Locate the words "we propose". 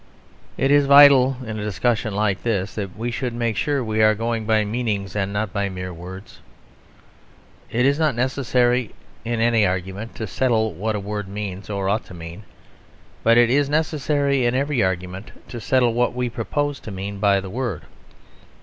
16.15-16.79